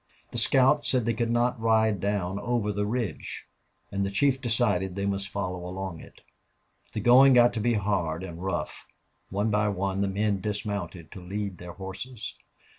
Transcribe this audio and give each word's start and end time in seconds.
The 0.31 0.39
scout 0.39 0.83
said 0.83 1.05
they 1.05 1.13
could 1.13 1.29
not 1.29 1.59
ride 1.59 1.99
down 1.99 2.39
over 2.39 2.71
the 2.71 2.87
ridge, 2.87 3.45
and 3.91 4.03
the 4.03 4.09
chief 4.09 4.41
decided 4.41 4.95
they 4.95 5.05
must 5.05 5.29
follow 5.29 5.63
along 5.63 5.99
it. 5.99 6.21
The 6.93 6.99
going 6.99 7.33
got 7.33 7.53
to 7.53 7.59
be 7.59 7.75
hard 7.75 8.23
and 8.23 8.41
rough. 8.43 8.87
One 9.29 9.51
by 9.51 9.67
one 9.69 10.01
the 10.01 10.07
men 10.07 10.41
dismounted 10.41 11.11
to 11.11 11.21
lead 11.21 11.59
their 11.59 11.73
horses. 11.73 12.33